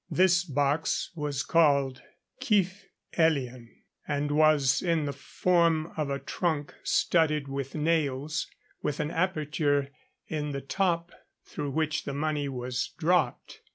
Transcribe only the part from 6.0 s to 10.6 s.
a trunk studded with nails, with an aperture in